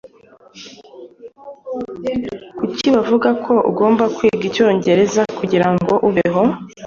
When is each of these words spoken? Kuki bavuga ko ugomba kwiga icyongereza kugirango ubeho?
Kuki 2.57 2.87
bavuga 2.95 3.29
ko 3.43 3.53
ugomba 3.69 4.03
kwiga 4.15 4.43
icyongereza 4.49 5.21
kugirango 5.39 5.93
ubeho? 6.07 6.41